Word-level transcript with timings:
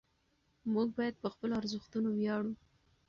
موږ 0.73 0.87
باید 0.97 1.15
په 1.23 1.27
خپلو 1.33 1.53
ارزښتونو 1.61 2.09
ویاړو. 2.13 2.51